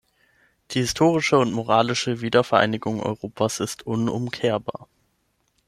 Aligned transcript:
Die 0.71 0.79
historische 0.79 1.37
und 1.37 1.53
moralische 1.53 2.21
Wiedervereinigung 2.21 3.03
Europas 3.03 3.59
ist 3.59 3.85
unumkehrbar. 3.85 4.87